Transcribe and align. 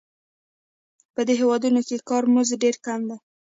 په 1.13 1.21
دې 1.27 1.33
هېوادونو 1.41 1.79
کې 1.87 2.05
کاري 2.09 2.27
مزد 2.35 2.59
ډېر 2.63 2.75
کم 2.85 3.01
دی 3.09 3.17